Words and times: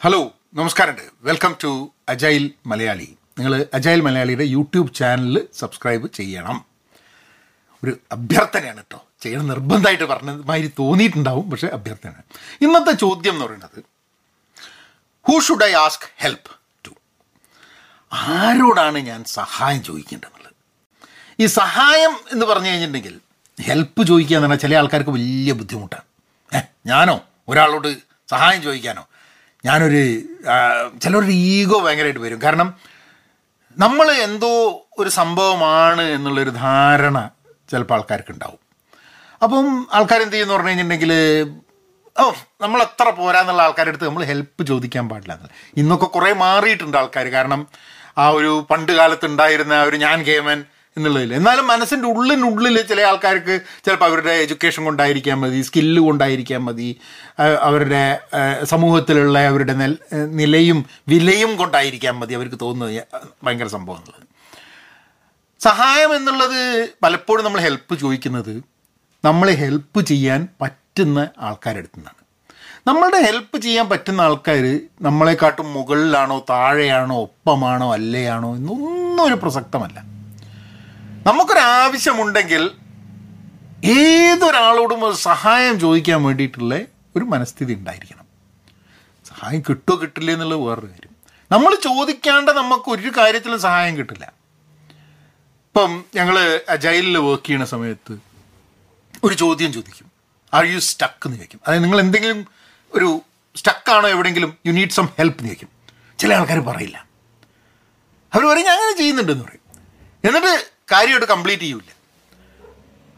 Hello 0.00 0.30
നമസ്കാരമുണ്ട് 0.54 1.02
welcome 1.20 1.56
to 1.64 1.92
agile 2.08 2.50
Malayali 2.66 3.16
നിങ്ങൾ 3.38 3.66
agile 3.74 4.00
മലയാളിയുടെ 4.00 4.44
യൂട്യൂബ് 4.44 4.94
ചാനൽ 4.94 5.48
സബ്സ്ക്രൈബ് 5.54 6.08
ചെയ്യണം. 6.14 6.64
ഒരു 7.84 7.96
അഭ്യർത്ഥനയാണ് 8.12 8.76
കേട്ടോ 8.76 9.04
ചെയ്യണം 9.22 9.46
നിർബന്ധമായിട്ട് 9.46 10.04
പറഞ്ഞത് 10.04 10.46
മാതിരി 10.46 10.72
തോന്നിയിട്ടുണ്ടാവും 10.78 11.50
പക്ഷേ 11.50 11.66
അഭ്യർത്ഥനയാണ്. 11.66 12.22
ഇന്നത്തെ 12.62 12.92
ചോദ്യം 12.92 13.32
എന്ന് 13.32 13.44
പറയുന്നത് 13.44 13.84
who 15.28 15.40
should 15.40 15.64
I 15.64 15.72
ask 15.72 16.08
help 16.16 16.50
to 16.86 16.90
ആരോടാണ് 18.12 18.98
ഞാൻ 18.98 19.24
സഹായം 19.24 19.82
ചോദിക്കേണ്ടത് 19.82 20.30
ഈ 21.40 21.46
സഹായം 21.46 22.16
എന്ന് 22.32 22.46
പറഞ്ഞു 22.46 22.68
കഴിഞ്ഞിട്ടുണ്ടെങ്കിൽ 22.68 23.20
ഹെൽപ്പ് 23.62 24.06
ചോദിക്കുക 24.06 24.36
എന്ന് 24.36 24.48
പറഞ്ഞാൽ 24.48 24.62
ചില 24.62 24.76
ആൾക്കാർക്ക് 24.76 25.10
വലിയ 25.10 25.52
ബുദ്ധിമുട്ടാണ്. 25.52 26.04
ഏഹ് 26.54 26.64
ഞാനോ? 26.86 27.20
ഒരാളോട് 27.48 27.88
സഹായം 28.28 28.62
ചോദിക്കാനോ? 28.62 29.06
ഞാനൊരു 29.64 30.00
ആ, 30.48 30.56
ചിലരുടെ 31.02 31.32
ഈഗോ 31.48 31.78
ഭയങ്കരമായിട്ട് 31.80 32.20
വരും. 32.20 32.40
കാരണം 32.40 32.68
നമ്മൾ 33.76 34.12
എന്തോ 34.20 34.52
ഒരു 34.98 35.08
സംഭവമാണ് 35.10 36.02
എന്നുള്ളൊരു 36.10 36.50
ധാരണ 36.60 37.18
ചിലപ്പോൾ 37.68 37.94
ആൾക്കാർക്ക് 37.94 38.30
ഉണ്ടാവും 38.30 38.60
അപ്പം 39.42 39.66
ആൾക്കാർ 39.92 40.20
എന്ത് 40.22 40.32
ചെയ്യുന്നു 40.32 40.54
പറഞ്ഞു 40.54 40.68
കഴിഞ്ഞിട്ടുണ്ടെങ്കിൽ 40.68 41.12
ഓ 42.16 42.24
നമ്മൾ 42.60 42.82
എത്ര 42.82 43.10
പോരാന്നുള്ള 43.10 43.62
ആൾക്കാരുടെ 43.62 43.90
അടുത്ത് 43.90 44.04
നമ്മൾ 44.04 44.24
ഹെൽപ്പ് 44.24 44.66
ചോദിക്കാൻ 44.66 45.08
പാടില്ല. 45.08 45.34
ഇന്നൊക്കെ 45.76 46.04
കുറേ 46.06 46.32
മാറിയിട്ടുണ്ട് 46.32 46.96
ആൾക്കാർ. 46.96 47.28
കാരണം 47.28 47.60
ആ 48.18 48.28
ഒരു 48.30 48.66
പണ്ട് 48.70 48.92
കാലത്ത് 48.92 49.26
ഉണ്ടായിരുന്ന 49.26 49.82
ഒരു 49.82 49.96
ഞാൻ 49.96 50.26
കേമൻ 50.26 50.58
എന്നുള്ളതിൽ 50.96 51.34
എന്നാലും 51.34 51.66
മനസ്സിന്റെ 51.66 52.08
ഉള്ളിനുള്ളിൽ 52.08 52.82
ചില 52.82 53.00
ആൾക്കാർക്ക് 53.00 53.60
ചിലപ്പോൾ 53.86 54.04
അവരുടെ 54.04 54.32
എഡ്യൂക്കേഷൻ 54.32 54.84
കൊണ്ടായിരിക്കാൻ 54.84 55.40
മതി 55.40 55.60
സ്കില്ല് 55.62 56.02
കൊണ്ടായിരിക്കാൻ 56.02 56.64
മതി 56.64 56.96
അവരുടെ 57.60 58.20
സമൂഹത്തിലുള്ള 58.64 59.38
അവരുടെ 59.46 59.74
നിലയും 60.26 60.86
വിലയും 61.08 61.56
കൊണ്ടായിരിക്കാൻ 61.56 62.18
മതി 62.18 62.34
അവർക്ക് 62.34 62.56
തോന്നുന്നത് 62.62 63.04
ഭയങ്കര 63.44 63.66
സംഭവം 63.66 64.02
സഹായം 65.60 66.16
എന്നുള്ളത് 66.16 66.88
പലപ്പോഴും 67.02 67.44
നമ്മൾ 67.44 67.60
ഹെൽപ്പ് 67.60 67.98
ചോദിക്കുന്നത് 67.98 68.64
നമ്മളെ 69.24 69.52
ഹെൽപ്പ് 69.52 70.06
ചെയ്യാൻ 70.06 70.48
പറ്റുന്ന 70.60 71.28
ആൾക്കാരുടെ 71.38 71.88
നിന്നാണ്. 71.96 72.20
നമ്മളുടെ 72.86 73.20
ഹെൽപ്പ് 73.20 73.60
ചെയ്യാൻ 73.60 73.88
പറ്റുന്ന 73.88 74.20
ആൾക്കാർ 74.20 74.88
നമ്മളെക്കാട്ടും 75.02 75.72
മുകളിലാണോ 75.72 76.44
താഴെയാണോ 76.50 77.22
ഒപ്പമാണോ 77.22 77.92
അല്ലയാണോ 77.92 78.56
എന്നൊന്നും 78.56 79.22
ഒരു 79.22 79.34
പ്രസക്തമല്ല. 79.34 80.19
നമുക്കൊരാവശ്യമുണ്ടെങ്കിൽ 81.26 82.70
ഏതൊരാളോടും 83.84 85.04
ഒരു 85.04 85.14
സഹായം 85.14 85.80
ചോദിക്കാൻ 85.80 86.22
വേണ്ടിയിട്ടുള്ള 86.22 86.80
ഒരു 87.16 87.24
മനസ്ഥിതി 87.24 87.74
ഉണ്ടായിരിക്കണം. 87.74 88.24
സഹായം 89.28 89.60
കിട്ടുമോ 89.60 90.00
കിട്ടില്ല 90.00 90.30
എന്നുള്ളത് 90.30 90.58
വേറൊരു 90.58 90.86
കാര്യം. 90.86 91.16
നമ്മൾ 91.52 91.74
ചോദിക്കാണ്ട് 91.74 92.52
നമുക്ക് 92.52 92.90
ഒരു 92.90 93.12
കാര്യത്തിലും 93.16 93.60
സഹായം 93.60 93.96
കിട്ടില്ല. 93.96 94.32
ഇപ്പം 95.66 96.04
ഞങ്ങൾ 96.14 96.60
ജയിലിൽ 96.76 97.18
വർക്ക് 97.18 97.44
ചെയ്യുന്ന 97.44 97.66
സമയത്ത് 97.66 98.18
ഒരു 99.24 99.34
ചോദ്യം 99.34 99.72
ചോദിക്കും. 99.72 100.10
ആർ 100.54 100.64
യു 100.64 100.78
സ്റ്റക്ക് 100.78 101.26
എന്ന് 101.26 101.36
ചോദിക്കും. 101.36 101.60
അതായത് 101.66 101.84
നിങ്ങൾ 101.84 102.00
എന്തെങ്കിലും 102.00 102.46
ഒരു 102.94 103.20
സ്റ്റക്കാണോ 103.56 104.08
എവിടെയെങ്കിലും? 104.08 104.56
യു 104.66 104.72
നീഡ് 104.72 104.90
സം 104.90 105.08
ഹെൽപ്പ് 105.18 105.38
എന്ന് 105.38 105.48
ചോദിക്കും. 105.48 105.68
ചില 106.18 106.34
ആൾക്കാർ 106.34 106.60
പറയില്ല. 106.60 107.06
അവർ 108.34 108.44
പറയും 108.44 108.66
ഞാൻ 108.66 108.76
അങ്ങനെ 108.76 108.96
ചെയ്യുന്നുണ്ടെന്ന് 108.96 109.44
പറയും. 109.44 109.60
എന്നിട്ട് 110.24 110.79
കാര്യമായിട്ട് 110.92 111.28
കംപ്ലീറ്റ് 111.34 111.64
ചെയ്യൂല 111.66 111.90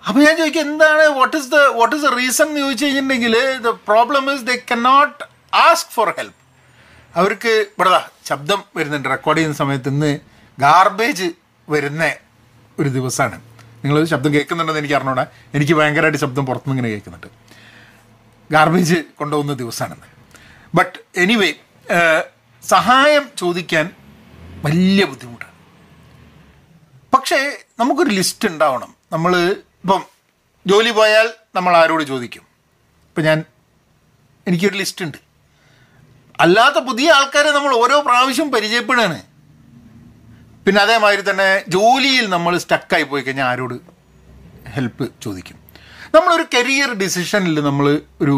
അപ്പോൾ 0.08 0.20
ഞാൻ 0.26 0.34
ചോദിക്കും 0.40 0.62
എന്താണ് 0.68 1.04
what 1.18 1.36
is 1.40 1.48
the 1.54 1.58
what 1.80 1.94
is 1.96 2.04
the 2.06 2.10
reason 2.20 2.46
എന്ന് 2.48 2.60
ചോദിച്ചു 2.64 2.84
കഴിഞ്ഞിട്ടുണ്ടെങ്കിൽ 2.84 3.34
the 3.66 3.72
problem 3.90 4.24
is 4.34 4.44
the 4.50 4.54
cannot 4.70 5.22
ask 5.66 5.92
for 5.96 6.08
help 6.18 6.38
അവർക്ക് 7.20 7.52
ഇവിടെ 7.74 7.90
ശബ്ദം 8.30 8.60
വരുന്നുണ്ട് 8.76 9.08
റെക്കോർഡ് 9.14 9.38
ചെയ്യുന്ന 9.38 9.56
സമയത്ത് 9.62 9.90
ഇന്ന് 9.94 10.10
ഗാർബേജ് 10.58 11.28
വരുന്ന 11.68 12.02
ഒരു 12.80 12.90
ദിവസമാണ് 12.98 13.38
നിങ്ങൾ 13.82 13.96
ശബ്ദം 14.12 14.30
കേൾക്കുന്നുണ്ടെന്ന് 14.34 14.80
എനിക്ക് 14.82 14.96
അറിഞ്ഞൂടാ. 14.98 15.24
എനിക്ക് 15.56 15.74
ഭയങ്കരമായിട്ട് 15.78 16.20
ശബ്ദം 16.24 16.44
പുറത്തുനിന്ന് 16.48 16.74
ഇങ്ങനെ 16.76 16.90
കേൾക്കുന്നുണ്ട്. 16.94 17.28
ഗാർബേജ് 18.50 18.98
കൊണ്ടുപോകുന്ന 19.20 19.54
ദിവസമാണെന്ന് 19.62 20.08
ബട്ട് 20.78 20.98
എനിവേ 21.22 21.50
സഹായം 22.62 23.24
ചോദിക്കാൻ 23.40 23.86
വലിയ 24.66 25.04
ബുദ്ധിമുട്ടാണ്. 25.10 25.51
പക്ഷേ 27.22 27.64
നമുക്കൊരു 27.78 28.10
ലിസ്റ്റ് 28.10 28.46
ഉണ്ടാവണം. 28.48 28.96
നമ്മൾ 29.12 29.32
ഇപ്പം 29.82 30.00
ജോലി 30.66 30.90
പോയാൽ 30.90 31.26
നമ്മൾ 31.54 31.76
ആരോട് 31.76 32.04
ചോദിക്കും? 32.04 32.44
ഇപ്പം 33.08 33.24
ഞാൻ 33.24 33.44
എനിക്കൊരു 34.46 34.76
ലിസ്റ്റ് 34.76 35.04
ഉണ്ട് 35.04 35.18
അല്ലാത്ത 36.40 36.78
പുതിയ 36.88 37.12
ആൾക്കാരെ 37.12 37.50
നമ്മൾ 37.50 37.72
ഓരോ 37.74 38.00
പ്രാവശ്യം 38.00 38.48
പരിചയപ്പെടുകയാണ്. 38.50 39.18
പിന്നെ 40.66 40.80
അതേമാതിരി 40.82 41.30
തന്നെ 41.30 41.64
ജോലിയിൽ 41.68 42.26
നമ്മൾ 42.30 42.58
സ്റ്റക്കായി 42.58 43.02
പോയി 43.02 43.22
കഴിഞ്ഞാൽ 43.22 43.44
ആരോട് 43.44 43.76
ഹെൽപ്പ് 44.68 45.06
ചോദിക്കും? 45.22 45.58
നമ്മളൊരു 46.14 46.46
കരിയർ 46.54 46.90
ഡിസിഷനിൽ 46.94 47.60
നമ്മൾ 47.60 47.86
ഒരു 48.20 48.36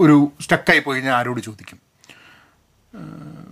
ഒരു 0.00 0.32
സ്റ്റക്കായി 0.40 0.78
പോയി 0.78 0.96
കഴിഞ്ഞാൽ 0.98 1.14
ആരോട് 1.14 1.40
ചോദിക്കും? 1.40 1.78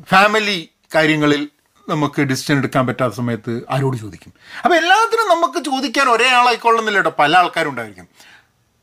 ഫാമിലി 0.06 0.70
കാര്യങ്ങളിൽ 0.94 1.50
നമുക്ക് 1.92 2.20
ഡിസിഷൻ 2.30 2.54
എടുക്കാൻ 2.60 2.84
പറ്റാത്ത 2.86 3.14
സമയത്ത് 3.14 3.52
ആരോട് 3.74 3.96
ചോദിക്കും? 3.96 4.32
അപ്പോൾ 4.64 4.76
എല്ലാത്തിനും 4.76 5.28
നമുക്ക് 5.34 5.58
ചോദിക്കാൻ 5.70 6.08
ഒരേ 6.08 6.28
ആളായിക്കൊള്ളുന്നില്ല 6.40 6.98
കേട്ടോ 7.00 7.14
പല 7.22 7.36
ആൾക്കാരും 7.36 7.70
ഉണ്ടായിരിക്കും 7.70 8.08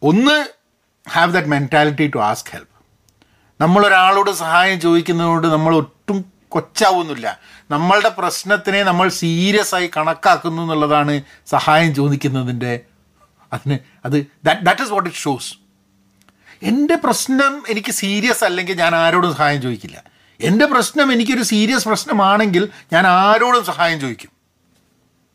ഒന്ന് 0.02 0.36
have 1.08 1.34
that 1.34 1.52
mentality 1.56 2.08
to 2.16 2.22
ask 2.30 2.52
help 2.56 2.74
നമ്മളൊരാളോട് 3.60 4.32
സഹായം 4.44 4.80
ചോദിക്കുന്നതുകൊണ്ട് 4.80 5.48
നമ്മൾ 5.48 5.76
ഒട്ടും 5.76 6.18
കൊച്ചാവുന്നില്ല 6.56 7.28
നമ്മളുടെ 7.72 8.12
പ്രശ്നത്തിനെ 8.20 8.82
നമ്മൾ 8.84 9.08
സീരിയസ് 9.22 9.74
ആയി 9.76 9.88
കണക്കാക്കുന്നു 9.96 10.62
എന്നുള്ളതാണ് 10.62 11.14
സഹായം 11.48 11.94
ചോദിക്കുന്നതിന്റെ 11.96 12.74
അതിന് 13.52 13.78
അത് 14.06 14.18
that 14.46 14.64
that 14.68 14.84
is 14.86 14.94
what 14.96 15.10
it 15.10 15.22
shows 15.22 15.50
എന്റെ 16.62 16.96
പ്രശ്നം 17.06 17.54
എനിക്ക് 17.72 17.92
സീരിയസ് 18.02 18.44
അല്ലെങ്കിൽ 18.44 18.76
ഞാൻ 18.84 18.94
ആരോടും 18.96 19.34
സഹായം 19.34 19.62
ചോദിക്കില്ല. 19.62 19.98
എന്റെ 20.40 20.66
പ്രശ്നം 20.66 21.12
എനിക്കൊരു 21.12 21.42
സീരിയസ് 21.42 21.88
പ്രശ്നമാണെങ്കിൽ 21.88 22.70
ഞാൻ 22.94 23.08
ആരോടും 23.08 23.66
സഹായം 23.66 24.00
ചോദിക്കും. 24.00 24.32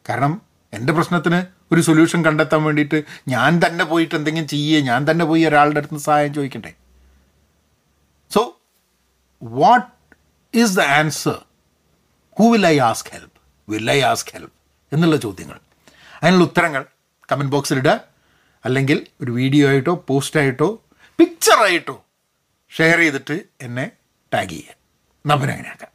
കാരണം 0.09 0.43
എന്റെ 0.73 0.93
പ്രശ്നത്തിന് 0.93 1.47
ഒരു 1.73 1.81
സൊല്യൂഷൻ 1.81 2.25
കണ്ടെത്താൻ 2.25 2.63
വേണ്ടിയിട്ട് 2.63 3.05
ഞാൻ 3.29 3.61
തന്നെ 3.67 3.85
പോയിട്ട് 3.85 4.15
എന്തെങ്കിലും 4.15 4.49
ചെയ്യുക 4.49 4.85
ഞാൻ 4.85 5.11
തന്നെ 5.11 5.25
പോയി 5.25 5.45
ഒരാളുടെ 5.45 5.79
അടുത്ത് 5.79 5.97
സഹായം 5.97 6.35
ചോദിക്കണ്ടേ? 6.35 6.75
So 8.31 8.61
what 9.43 9.87
is 10.55 10.77
the 10.77 10.81
answer 10.81 11.45
who 12.39 12.53
will 12.53 12.67
I 12.67 12.79
ask 12.79 13.11
help 13.13 13.41
will 13.69 13.91
I 13.91 14.01
ask 14.01 14.29
help 14.33 14.53
എന്നുള്ള 14.93 15.17
ചോദ്യങ്ങൾ. 15.17 15.61
അതിനുള്ള 16.23 16.45
ഉത്തരങ്ങൾ 16.45 16.85
കമന്റ് 17.33 17.53
ബോക്സിലിടുക 17.53 18.05
അല്ലെങ്കിൽ 18.65 19.07
ഒരു 19.23 19.33
വീഡിയോ 19.33 19.69
ആയിട്ടോ 19.69 20.05
പോസ്റ്റായിട്ടോ 20.09 20.83
പിക്ചറായിട്ടോ 21.19 22.05
ഷെയർ 22.71 22.99
ചെയ്തിട്ട് 22.99 23.43
എന്നെ 23.61 23.91
ടാഗ് 24.35 24.49
ചെയ്യുക. 24.49 24.82
നമ്മൾ 25.25 25.51
അങ്ങനെ 25.51 25.69
ആക്കാം 25.69 25.92